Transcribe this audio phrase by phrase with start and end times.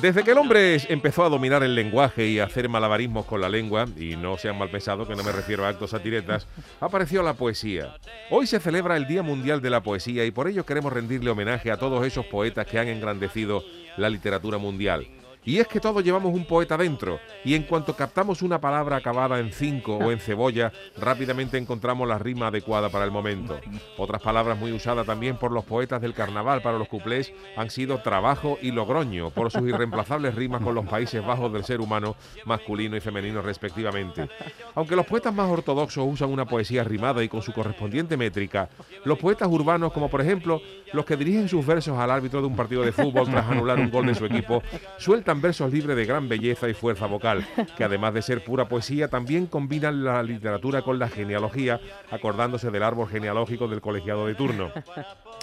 [0.00, 3.48] Desde que el hombre empezó a dominar el lenguaje y a hacer malabarismos con la
[3.48, 6.48] lengua, y no sean mal pensados que no me refiero a actos satiretas,
[6.80, 7.96] apareció la poesía.
[8.30, 11.70] Hoy se celebra el Día Mundial de la Poesía y por ello queremos rendirle homenaje
[11.70, 13.62] a todos esos poetas que han engrandecido
[13.96, 15.06] la literatura mundial.
[15.44, 19.40] Y es que todos llevamos un poeta dentro, y en cuanto captamos una palabra acabada
[19.40, 23.58] en cinco o en cebolla, rápidamente encontramos la rima adecuada para el momento.
[23.98, 27.98] Otras palabras muy usadas también por los poetas del carnaval para los cuplés han sido
[28.02, 32.96] trabajo y logroño, por sus irreemplazables rimas con los Países Bajos del ser humano, masculino
[32.96, 34.28] y femenino respectivamente.
[34.76, 38.68] Aunque los poetas más ortodoxos usan una poesía rimada y con su correspondiente métrica,
[39.04, 40.60] los poetas urbanos, como por ejemplo
[40.92, 43.90] los que dirigen sus versos al árbitro de un partido de fútbol tras anular un
[43.90, 44.62] gol de su equipo,
[44.98, 49.08] sueltan versos libres de gran belleza y fuerza vocal, que además de ser pura poesía,
[49.08, 51.80] también combinan la literatura con la genealogía,
[52.10, 54.72] acordándose del árbol genealógico del colegiado de turno.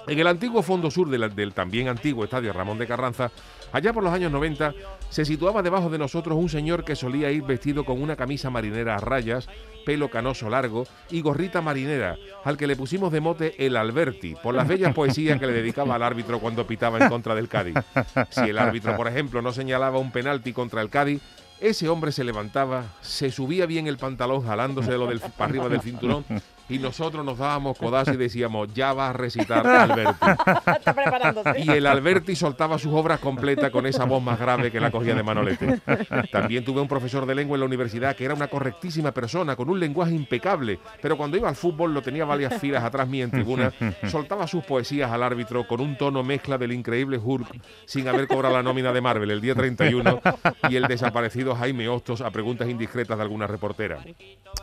[0.08, 3.31] En el antiguo fondo sur del, del también antiguo estadio Ramón de Carranza,
[3.72, 4.73] allá por los años 90,
[5.09, 8.96] se situaba debajo de nosotros un señor que solía ir vestido con una camisa marinera
[8.96, 9.48] a rayas,
[9.86, 14.53] pelo canoso largo y gorrita marinera, al que le pusimos de mote el Alberti, por
[14.53, 17.76] las bellas poesías que le dedicaba al árbitro cuando pitaba en contra del Cádiz.
[18.30, 21.22] Si el árbitro, por ejemplo, no señalaba un penalti contra el Cádiz,
[21.59, 25.69] ese hombre se levantaba, se subía bien el pantalón jalándose de lo del, para arriba
[25.69, 26.25] del cinturón
[26.70, 31.63] y nosotros nos dábamos codazos y decíamos, ya va a recitar Alberti.
[31.63, 35.16] Y el Alberti soltaba sus obras completas con esa voz más grave que la cogía
[35.16, 35.81] de Manolete.
[36.31, 39.69] También tuve un profesor de lengua en la universidad que era una correctísima persona, con
[39.69, 43.31] un lenguaje impecable, pero cuando iba al fútbol lo tenía varias filas atrás mí en
[43.31, 43.74] tribuna,
[44.07, 47.47] soltaba sus poesías al árbitro con un tono mezcla del increíble Hulk
[47.86, 50.22] sin haber cobrado la nómina de Marvel el día 31
[50.69, 54.00] y el desaparecido Jaime Hostos a preguntas indiscretas de alguna reportera.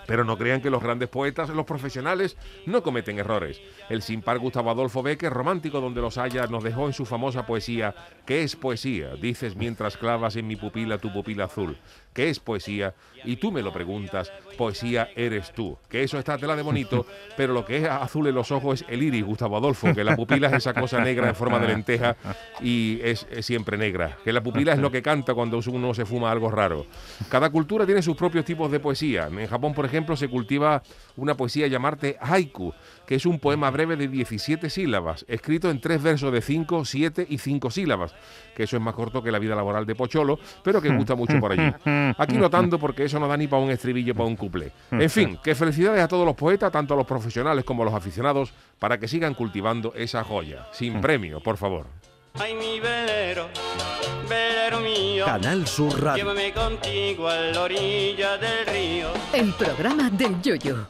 [0.06, 2.36] Pero no crean que los grandes poetas, los profesionales,
[2.66, 3.60] no cometen errores.
[3.88, 7.46] El sin par Gustavo Adolfo Becker, romántico donde los haya, nos dejó en su famosa
[7.46, 7.94] poesía
[8.26, 9.14] ¿Qué es poesía?
[9.14, 11.76] Dices mientras clavas en mi pupila tu pupila azul.
[12.12, 12.92] ¿Qué es poesía?
[13.24, 15.78] Y tú me lo preguntas, poesía eres tú.
[15.88, 17.06] Que eso está tela de bonito,
[17.36, 20.16] pero lo que es azul en los ojos es el iris, Gustavo Adolfo, que la
[20.16, 22.16] pupila es esa cosa negra en forma de lenteja
[22.60, 24.18] y es, es siempre negra.
[24.24, 26.86] Que la pupila es lo que canta cuando uno se fuma algo raro.
[27.28, 29.28] Cada cultura tiene sus propios tipos de poesía.
[29.28, 30.82] En Japón, por ejemplo, se cultiva
[31.16, 32.72] una poesía llamarte haiku,
[33.06, 37.26] que es un poema breve de 17 sílabas, escrito en tres versos de 5, 7
[37.28, 38.14] y 5 sílabas,
[38.54, 41.38] que eso es más corto que la vida laboral de Pocholo, pero que gusta mucho
[41.38, 41.72] por allí.
[42.18, 44.72] Aquí notando porque eso no da ni para un estribillo, para un cuplé.
[44.90, 47.94] En fin, que felicidades a todos los poetas, tanto a los profesionales como a los
[47.94, 50.66] aficionados, para que sigan cultivando esa joya.
[50.72, 51.86] Sin premio, por favor.
[52.38, 53.48] Ay, mi velero,
[54.28, 56.22] velero mío, Canal Sur Radio.
[56.22, 59.08] llévame contigo a la orilla del río.
[59.32, 60.86] El programa del Yoyo.